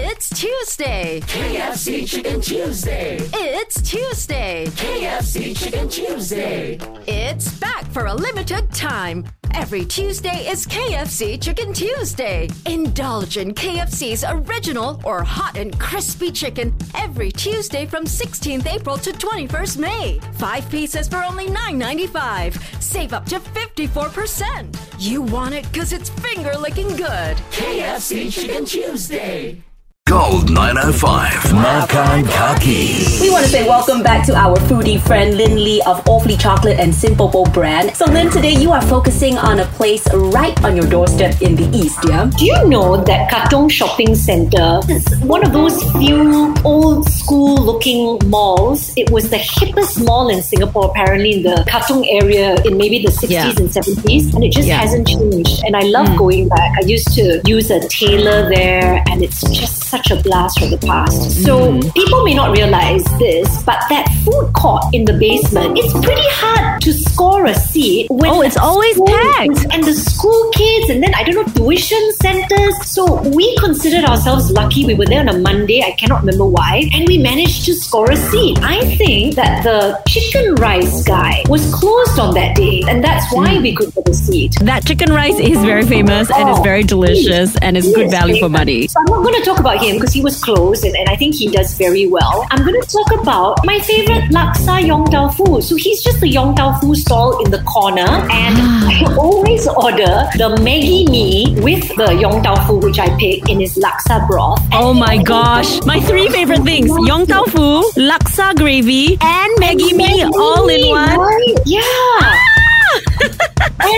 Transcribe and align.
It's 0.00 0.30
Tuesday. 0.30 1.20
KFC 1.22 2.06
Chicken 2.08 2.40
Tuesday. 2.40 3.18
It's 3.34 3.82
Tuesday. 3.82 4.66
KFC 4.76 5.58
Chicken 5.58 5.88
Tuesday. 5.88 6.78
It's 7.08 7.52
back 7.58 7.84
for 7.86 8.06
a 8.06 8.14
limited 8.14 8.72
time. 8.72 9.24
Every 9.54 9.84
Tuesday 9.84 10.46
is 10.48 10.68
KFC 10.68 11.42
Chicken 11.42 11.72
Tuesday. 11.72 12.48
Indulge 12.66 13.38
in 13.38 13.52
KFC's 13.52 14.24
original 14.28 15.00
or 15.04 15.24
hot 15.24 15.56
and 15.56 15.76
crispy 15.80 16.30
chicken 16.30 16.72
every 16.94 17.32
Tuesday 17.32 17.84
from 17.84 18.04
16th 18.04 18.72
April 18.72 18.98
to 18.98 19.10
21st 19.10 19.78
May. 19.78 20.20
Five 20.34 20.70
pieces 20.70 21.08
for 21.08 21.24
only 21.24 21.46
$9.95. 21.46 22.80
Save 22.80 23.12
up 23.12 23.26
to 23.26 23.40
54%. 23.40 24.78
You 25.00 25.22
want 25.22 25.56
it 25.56 25.70
because 25.72 25.92
it's 25.92 26.08
finger 26.08 26.56
licking 26.56 26.88
good. 26.94 27.36
KFC 27.50 28.32
Chicken 28.32 28.64
Tuesday. 28.64 29.60
Gold 30.08 30.48
905. 30.48 31.52
Makan 31.52 32.24
Kaki. 32.32 33.04
We 33.20 33.28
want 33.28 33.44
to 33.44 33.50
say 33.50 33.68
welcome 33.68 34.02
back 34.02 34.24
to 34.24 34.34
our 34.34 34.56
foodie 34.64 34.98
friend 34.98 35.36
Lin 35.36 35.56
Lee 35.56 35.82
of 35.84 36.00
Awfully 36.08 36.38
Chocolate 36.38 36.80
and 36.80 36.94
Sinpopo 36.94 37.44
brand. 37.52 37.94
So 37.94 38.06
Lin, 38.06 38.30
today 38.30 38.52
you 38.54 38.72
are 38.72 38.80
focusing 38.80 39.36
on 39.36 39.60
a 39.60 39.66
place 39.76 40.08
right 40.14 40.56
on 40.64 40.76
your 40.76 40.86
doorstep 40.86 41.42
in 41.42 41.56
the 41.56 41.68
east, 41.76 41.98
yeah? 42.08 42.24
Do 42.38 42.42
you 42.46 42.68
know 42.68 42.96
that 43.04 43.30
Katong 43.30 43.70
Shopping 43.70 44.14
Centre 44.14 44.80
is 44.88 45.04
one 45.20 45.44
of 45.44 45.52
those 45.52 45.76
few 45.92 46.54
old 46.64 47.06
school 47.10 47.56
looking 47.56 48.18
malls? 48.30 48.94
It 48.96 49.10
was 49.10 49.28
the 49.28 49.36
hippest 49.36 50.02
mall 50.06 50.30
in 50.30 50.42
Singapore, 50.42 50.86
apparently 50.88 51.34
in 51.34 51.42
the 51.42 51.66
Katong 51.68 52.06
area 52.08 52.56
in 52.64 52.78
maybe 52.78 53.04
the 53.04 53.12
60s 53.12 53.28
Yeah. 53.28 53.50
and 53.60 53.68
70s, 53.68 54.32
and 54.32 54.42
it 54.42 54.52
just 54.52 54.68
Yeah. 54.68 54.80
hasn't 54.80 55.06
changed. 55.06 55.62
And 55.66 55.76
I 55.76 55.82
love 55.82 56.08
mm. 56.08 56.16
going 56.16 56.48
back. 56.48 56.72
I 56.78 56.86
used 56.86 57.12
to 57.12 57.42
use 57.44 57.70
a 57.70 57.86
tailor 57.88 58.48
there, 58.48 59.04
and 59.10 59.22
it's 59.22 59.42
just 59.52 59.84
such 59.98 60.18
a 60.18 60.22
blast 60.22 60.58
from 60.60 60.70
the 60.70 60.78
past. 60.78 61.42
So 61.44 61.72
mm-hmm. 61.72 61.90
people 61.90 62.24
may 62.24 62.34
not 62.34 62.56
realize 62.56 63.04
this, 63.18 63.62
but 63.64 63.78
that 63.90 64.06
food 64.24 64.52
court 64.54 64.84
in 64.92 65.04
the 65.04 65.14
basement, 65.14 65.78
it's 65.78 65.92
pretty 65.92 66.28
hard 66.42 66.80
to 66.82 66.92
score 66.92 67.46
a 67.46 67.54
seat 67.54 68.06
when 68.10 68.30
Oh, 68.30 68.42
it's 68.42 68.56
always 68.56 68.96
packed. 69.00 69.66
and 69.74 69.82
the 69.84 69.92
school 69.94 70.50
kids, 70.52 70.90
and 70.90 71.02
then 71.02 71.14
I 71.14 71.22
don't 71.24 71.34
know, 71.34 71.52
tuition 71.54 72.12
centers. 72.22 72.74
So 72.86 73.22
we 73.30 73.56
considered 73.58 74.04
ourselves 74.04 74.50
lucky. 74.50 74.84
We 74.84 74.94
were 74.94 75.06
there 75.06 75.20
on 75.20 75.28
a 75.28 75.38
Monday, 75.38 75.82
I 75.82 75.92
cannot 75.92 76.20
remember 76.20 76.46
why, 76.46 76.88
and 76.94 77.06
we 77.08 77.18
managed 77.18 77.64
to 77.66 77.74
score 77.74 78.10
a 78.10 78.16
seat. 78.16 78.58
I 78.62 78.96
think 78.96 79.34
that 79.34 79.64
the 79.64 80.00
chicken 80.08 80.54
rice 80.56 81.02
guy 81.04 81.42
was 81.48 81.72
closed 81.74 82.18
on 82.18 82.34
that 82.34 82.54
day, 82.56 82.82
and 82.88 83.02
that's 83.02 83.32
why 83.32 83.58
we 83.58 83.74
could 83.74 83.92
get 83.94 84.08
a 84.08 84.14
seat. 84.14 84.54
That 84.62 84.84
chicken 84.84 85.12
rice 85.12 85.38
is 85.40 85.58
very 85.64 85.84
famous 85.84 86.30
and 86.30 86.48
it's 86.48 86.58
Oh, 86.58 86.62
very 86.62 86.82
delicious 86.82 87.56
and 87.58 87.76
it's 87.76 87.86
good 87.94 88.10
value 88.10 88.38
for 88.40 88.48
money. 88.48 88.88
So 88.88 88.98
I'm 89.00 89.06
not 89.06 89.22
going 89.22 89.34
to 89.34 89.44
talk 89.44 89.58
about 89.60 89.78
him 89.88 89.96
because 89.96 90.12
he 90.12 90.20
was 90.20 90.40
close 90.42 90.82
and, 90.84 90.94
and 90.96 91.08
I 91.08 91.16
think 91.16 91.34
he 91.34 91.48
does 91.50 91.74
very 91.74 92.06
well. 92.06 92.46
I'm 92.50 92.64
going 92.64 92.80
to 92.80 92.86
talk 92.86 93.10
about 93.20 93.64
my 93.64 93.78
favorite 93.80 94.30
laksa 94.30 94.86
yong 94.86 95.06
tau 95.10 95.28
fu. 95.28 95.60
So 95.62 95.76
he's 95.76 96.02
just 96.02 96.20
the 96.20 96.28
yong 96.28 96.54
tau 96.56 96.78
fu 96.78 96.94
stall 96.94 97.44
in 97.44 97.50
the 97.50 97.62
corner 97.62 98.08
and 98.42 98.54
ah. 98.58 98.90
I 98.92 99.14
always 99.16 99.66
order 99.68 100.28
the 100.40 100.48
Maggi 100.66 101.08
mee 101.10 101.54
with 101.60 101.88
the 101.96 102.14
yong 102.14 102.42
tau 102.42 102.56
fu 102.66 102.78
which 102.78 102.98
I 102.98 103.08
pick 103.18 103.48
in 103.48 103.60
his 103.60 103.76
laksa 103.76 104.26
broth. 104.28 104.60
Oh 104.72 104.92
my 104.92 105.16
gosh, 105.22 105.82
my 105.84 106.00
three 106.00 106.28
favorite 106.28 106.62
things 106.62 106.90
Yong 107.06 107.26
Tau 107.26 107.44
Fu, 107.44 107.82
Laksa 107.96 108.54
gravy, 108.56 109.18
and 109.20 109.52
Maggi 109.62 109.96
mee 109.96 110.24
all 110.24 110.68
in 110.68 110.88
one. 110.88 111.07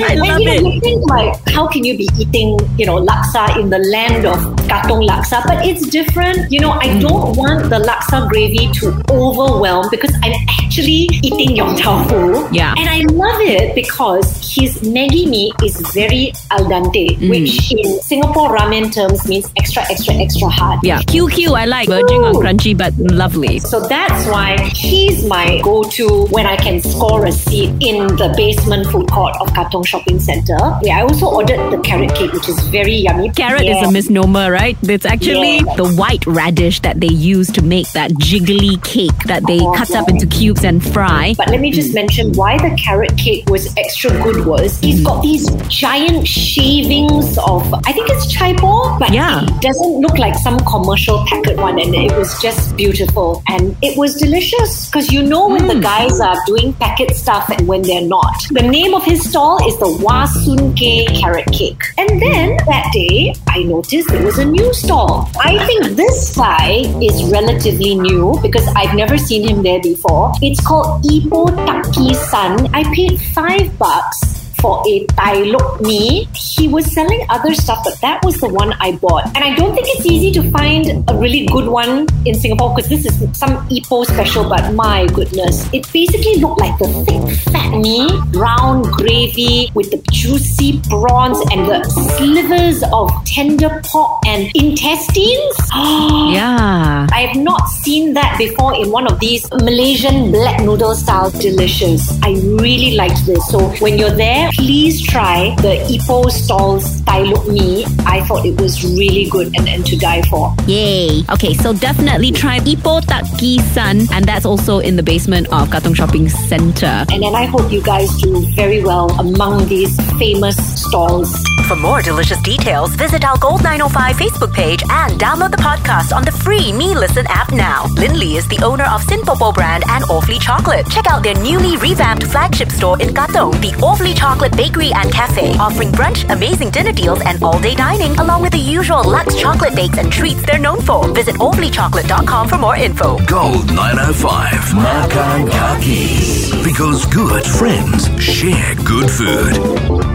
And, 0.00 0.10
I 0.10 0.12
and, 0.12 0.20
love 0.20 0.40
you 0.40 0.46
know, 0.46 0.68
it. 0.68 0.74
you 0.74 0.80
think 0.80 1.06
like, 1.10 1.34
how 1.50 1.66
can 1.66 1.84
you 1.84 1.96
be 1.96 2.08
eating, 2.18 2.58
you 2.78 2.86
know, 2.86 2.96
laksa 3.00 3.58
in 3.60 3.70
the 3.70 3.78
land 3.92 4.24
of 4.24 4.38
katong 4.70 5.06
laksa? 5.08 5.42
But 5.46 5.66
it's 5.66 5.86
different. 5.88 6.50
You 6.50 6.60
know, 6.60 6.72
I 6.72 6.88
Mm. 6.90 7.00
don't 7.06 7.36
want 7.36 7.68
the 7.70 7.78
laksa 7.78 8.28
gravy 8.28 8.66
to 8.80 8.86
overwhelm 9.10 9.86
because 9.90 10.14
I'm 10.22 10.34
actually 10.58 11.08
eating 11.22 11.56
yong 11.56 11.76
tau 11.76 12.02
fu. 12.08 12.48
Yeah. 12.52 12.74
And 12.78 12.88
I 12.88 13.00
love 13.12 13.40
it 13.40 13.74
because 13.74 14.26
his 14.42 14.78
Maggi 14.82 15.28
mee 15.28 15.52
is 15.62 15.76
very 15.94 16.32
al 16.50 16.64
dente, 16.66 17.16
Mm. 17.18 17.28
which 17.30 17.72
in 17.72 18.00
Singapore 18.02 18.56
ramen 18.56 18.92
terms 18.92 19.26
means 19.28 19.46
extra, 19.56 19.82
extra, 19.90 20.14
extra 20.14 20.48
hard. 20.48 20.80
Yeah, 20.82 21.00
QQ 21.06 21.54
I 21.54 21.64
like, 21.66 21.88
verging 21.88 22.22
on 22.24 22.34
crunchy 22.34 22.76
but 22.76 22.92
lovely. 22.98 23.58
So 23.60 23.80
that's 23.80 24.26
why 24.26 24.56
he's 24.74 25.24
my 25.24 25.60
go-to 25.62 26.26
when 26.30 26.46
I 26.46 26.56
can 26.56 26.80
score 26.80 27.26
a 27.26 27.32
seat 27.32 27.70
in 27.80 28.06
the 28.16 28.32
basement 28.36 28.86
food 28.86 29.10
court 29.10 29.34
of 29.40 29.48
Katong 29.52 29.84
Shopping 29.90 30.20
Centre. 30.20 30.58
Yeah, 30.82 30.98
I 30.98 31.02
also 31.02 31.26
ordered 31.26 31.62
the 31.74 31.78
carrot 31.88 32.14
cake, 32.14 32.32
which 32.32 32.48
is 32.48 32.58
very 32.68 32.94
yummy. 33.06 33.30
Carrot 33.30 33.64
yeah. 33.64 33.80
is 33.82 33.88
a 33.88 33.90
misnomer, 33.92 34.50
right? 34.52 34.76
It's 34.82 35.04
actually 35.14 35.56
Yeah. 35.58 35.74
the 35.76 35.88
white 36.00 36.24
radish 36.26 36.80
that 36.86 37.00
they 37.00 37.08
use 37.34 37.48
to 37.58 37.62
make 37.62 37.88
that 37.98 38.10
jiggly 38.28 38.74
cake 38.84 39.18
that 39.26 39.42
they 39.46 39.58
cut 39.78 39.90
up 40.00 40.08
into 40.08 40.26
cubes 40.26 40.64
and 40.64 40.78
fry. 40.94 41.34
But 41.36 41.48
let 41.50 41.60
me 41.60 41.70
Mm. 41.72 41.74
just 41.80 41.92
mention 41.94 42.32
why 42.34 42.56
the 42.58 42.70
carrot 42.84 43.16
cake 43.16 43.48
was 43.50 43.66
extra 43.76 44.10
good 44.22 44.46
was 44.46 44.78
Mm. 44.80 44.84
he's 44.86 45.00
got 45.08 45.22
these 45.22 45.50
giant 45.68 46.26
shavings 46.28 47.36
of 47.38 47.62
I 47.84 47.92
think 47.92 48.08
it's 48.10 48.26
chai 48.32 48.52
poh, 48.54 48.96
but 48.98 49.10
Yeah. 49.12 49.42
it 49.44 49.60
doesn't 49.60 49.94
look 50.04 50.18
like 50.18 50.36
some 50.46 50.58
commercial 50.72 51.24
packet 51.26 51.56
one, 51.56 51.78
and 51.80 51.94
it 51.94 52.12
was 52.16 52.30
just 52.40 52.76
beautiful 52.76 53.42
and 53.48 53.74
it 53.82 53.96
was 53.96 54.14
delicious 54.14 54.86
because 54.86 55.10
you 55.12 55.22
know 55.22 55.48
when 55.48 55.62
Mm. 55.64 55.72
the 55.74 55.80
guys 55.80 56.20
are 56.20 56.36
doing 56.46 56.72
packet 56.74 57.16
stuff 57.16 57.48
and 57.50 57.66
when 57.66 57.82
they're 57.82 58.08
not. 58.16 58.36
The 58.50 58.62
name 58.78 58.94
of 58.94 59.04
his 59.04 59.20
stall 59.28 59.56
is 59.68 59.74
the 59.80 59.86
Wasun 60.04 60.76
Ke 60.76 61.08
carrot 61.18 61.50
cake, 61.52 61.80
and 61.96 62.20
then 62.20 62.56
that 62.68 62.90
day 62.92 63.34
I 63.48 63.62
noticed 63.62 64.08
there 64.10 64.22
was 64.22 64.38
a 64.38 64.44
new 64.44 64.72
stall. 64.74 65.30
I 65.40 65.56
think 65.64 65.96
this 65.96 66.36
guy 66.36 66.84
is 67.00 67.24
relatively 67.32 67.94
new 67.94 68.38
because 68.42 68.68
I've 68.76 68.94
never 68.94 69.16
seen 69.16 69.48
him 69.48 69.62
there 69.62 69.80
before. 69.80 70.32
It's 70.42 70.60
called 70.60 71.02
Ipoh 71.04 71.48
Taki 71.64 72.12
San. 72.12 72.68
I 72.74 72.84
paid 72.94 73.18
five 73.32 73.78
bucks 73.78 74.29
for 74.60 74.82
a 74.86 75.06
Tai 75.06 75.34
lok 75.54 75.80
mee. 75.80 76.28
He 76.34 76.68
was 76.68 76.92
selling 76.92 77.24
other 77.28 77.54
stuff, 77.54 77.80
but 77.84 78.00
that 78.00 78.24
was 78.24 78.36
the 78.40 78.48
one 78.48 78.72
I 78.74 78.92
bought. 78.92 79.26
And 79.36 79.44
I 79.44 79.54
don't 79.54 79.74
think 79.74 79.86
it's 79.90 80.06
easy 80.06 80.30
to 80.32 80.50
find 80.50 81.04
a 81.08 81.14
really 81.16 81.46
good 81.46 81.66
one 81.68 82.06
in 82.26 82.34
Singapore 82.34 82.74
because 82.74 82.88
this 82.88 83.06
is 83.06 83.16
some 83.36 83.56
Ipoh 83.68 84.06
special, 84.06 84.48
but 84.48 84.72
my 84.74 85.06
goodness. 85.06 85.68
It 85.72 85.90
basically 85.92 86.36
looked 86.36 86.60
like 86.60 86.78
the 86.78 86.88
thick 87.04 87.52
fat 87.52 87.76
mee, 87.76 88.08
brown 88.32 88.82
gravy 88.82 89.70
with 89.74 89.90
the 89.90 90.02
juicy 90.10 90.80
prawns 90.88 91.38
and 91.52 91.66
the 91.66 91.82
slivers 92.16 92.82
of 92.92 93.10
tender 93.26 93.80
pork 93.86 94.20
and 94.26 94.50
intestines. 94.54 95.56
Yeah. 96.30 97.06
I 97.12 97.22
have 97.22 97.36
not 97.36 97.68
seen 97.68 98.14
that 98.14 98.36
before 98.38 98.74
in 98.74 98.90
one 98.90 99.06
of 99.06 99.18
these 99.20 99.48
Malaysian 99.50 100.30
black 100.30 100.60
noodle 100.60 100.94
style 100.94 101.30
delicious. 101.30 102.18
I 102.22 102.32
really 102.62 102.94
liked 102.96 103.26
this. 103.26 103.46
So 103.48 103.68
when 103.80 103.98
you're 103.98 104.10
there, 104.10 104.49
please 104.52 105.02
try 105.02 105.54
the 105.56 105.78
Ipoh 105.88 106.30
Stalls 106.30 107.00
Tai 107.02 107.22
Lok 107.22 107.48
Mee. 107.48 107.84
I 108.06 108.24
thought 108.24 108.44
it 108.44 108.60
was 108.60 108.82
really 108.84 109.28
good 109.28 109.54
and, 109.56 109.68
and 109.68 109.84
to 109.86 109.96
die 109.96 110.22
for. 110.22 110.54
Yay. 110.66 111.24
Okay, 111.30 111.54
so 111.54 111.72
definitely 111.72 112.32
try 112.32 112.58
Ipoh 112.60 113.04
Taki 113.06 113.58
San, 113.58 114.10
and 114.12 114.24
that's 114.24 114.44
also 114.44 114.78
in 114.78 114.96
the 114.96 115.02
basement 115.02 115.48
of 115.48 115.68
Katong 115.68 115.96
Shopping 115.96 116.28
Centre. 116.28 117.04
And 117.10 117.22
then 117.22 117.34
I 117.34 117.44
hope 117.46 117.70
you 117.72 117.82
guys 117.82 118.10
do 118.20 118.46
very 118.54 118.82
well 118.82 119.10
among 119.20 119.68
these 119.68 119.94
famous 120.18 120.56
stalls. 120.80 121.32
For 121.70 121.76
more 121.76 122.02
delicious 122.02 122.42
details, 122.42 122.96
visit 122.96 123.24
our 123.24 123.38
Gold 123.38 123.62
905 123.62 124.16
Facebook 124.16 124.52
page 124.52 124.82
and 124.90 125.12
download 125.20 125.52
the 125.52 125.56
podcast 125.58 126.12
on 126.12 126.24
the 126.24 126.32
free 126.32 126.72
meListen 126.72 127.26
app 127.28 127.52
now. 127.52 127.86
Lin 127.94 128.18
Lee 128.18 128.36
is 128.36 128.48
the 128.48 128.60
owner 128.64 128.82
of 128.86 129.06
Sinpopo 129.06 129.54
brand 129.54 129.84
and 129.86 130.02
Awfully 130.10 130.40
Chocolate. 130.40 130.90
Check 130.90 131.06
out 131.06 131.22
their 131.22 131.36
newly 131.36 131.76
revamped 131.76 132.24
flagship 132.24 132.70
store 132.72 133.00
in 133.00 133.10
Katong, 133.10 133.52
the 133.60 133.72
Awfully 133.86 134.14
Chocolate 134.14 134.56
Bakery 134.56 134.90
and 134.92 135.12
Cafe, 135.12 135.54
offering 135.58 135.92
brunch, 135.92 136.28
amazing 136.28 136.70
dinner 136.70 136.90
deals, 136.90 137.20
and 137.20 137.40
all-day 137.40 137.76
dining, 137.76 138.18
along 138.18 138.42
with 138.42 138.50
the 138.50 138.58
usual 138.58 139.08
Lux 139.08 139.38
chocolate 139.38 139.76
bakes 139.76 139.96
and 139.96 140.12
treats 140.12 140.44
they're 140.44 140.58
known 140.58 140.80
for. 140.82 141.06
Visit 141.14 141.36
awfullychocolate.com 141.36 142.48
for 142.48 142.58
more 142.58 142.74
info. 142.74 143.16
Gold 143.26 143.66
905. 143.68 144.74
Makan 144.74 145.48
Kaki. 145.48 146.64
Because 146.64 147.06
good 147.06 147.46
friends 147.46 148.08
share 148.20 148.74
good 148.82 149.08
food. 149.08 150.09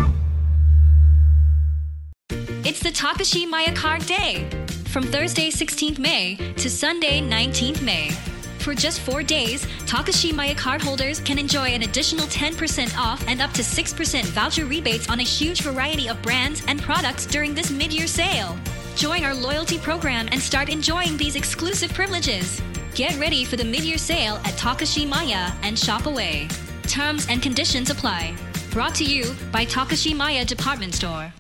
Takashimaya 3.05 3.75
Card 3.75 4.03
Day 4.07 4.49
from 4.85 5.03
Thursday 5.03 5.51
16th 5.51 5.99
May 5.99 6.37
to 6.57 6.67
Sunday 6.67 7.21
19th 7.21 7.83
May. 7.83 8.09
For 8.57 8.73
just 8.73 9.01
four 9.01 9.21
days, 9.21 9.63
Takashimaya 9.85 10.57
card 10.57 10.81
holders 10.81 11.19
can 11.19 11.37
enjoy 11.37 11.67
an 11.67 11.83
additional 11.83 12.25
10% 12.25 12.97
off 12.97 13.23
and 13.27 13.43
up 13.43 13.51
to 13.51 13.61
6% 13.61 14.25
voucher 14.29 14.65
rebates 14.65 15.07
on 15.07 15.19
a 15.19 15.23
huge 15.37 15.61
variety 15.61 16.09
of 16.09 16.19
brands 16.23 16.63
and 16.67 16.81
products 16.81 17.27
during 17.27 17.53
this 17.53 17.69
mid 17.69 17.93
year 17.93 18.07
sale. 18.07 18.57
Join 18.95 19.23
our 19.23 19.35
loyalty 19.35 19.77
program 19.77 20.27
and 20.31 20.41
start 20.41 20.69
enjoying 20.69 21.15
these 21.15 21.35
exclusive 21.35 21.93
privileges. 21.93 22.59
Get 22.95 23.19
ready 23.19 23.45
for 23.45 23.55
the 23.55 23.63
mid 23.63 23.83
year 23.83 23.99
sale 23.99 24.37
at 24.37 24.55
Takashimaya 24.55 25.53
and 25.61 25.77
shop 25.77 26.07
away. 26.07 26.47
Terms 26.87 27.27
and 27.29 27.39
conditions 27.39 27.91
apply. 27.91 28.35
Brought 28.71 28.95
to 28.95 29.03
you 29.03 29.35
by 29.51 29.63
Takashimaya 29.63 30.47
Department 30.47 30.95
Store. 30.95 31.31